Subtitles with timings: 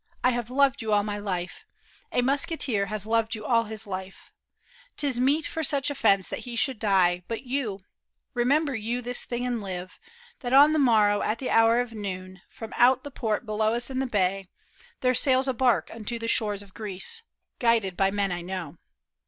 [0.23, 1.63] I have loved you all my life;
[2.11, 4.31] A musketeer has loved you all his life;
[4.97, 7.21] 'Tis meet for such offence that he should die.
[7.27, 7.81] But you,
[8.33, 9.99] remember you this thing and live.
[10.39, 13.91] That on the morrow at the hour of noon, From out the port below us
[13.91, 14.49] in the bay.
[14.49, 14.97] CONFESSIO.V OF THE KING'S MUSKETEER.
[15.01, 17.21] There sails a bark unto the shores of Greece,
[17.59, 18.79] Guided by men I know.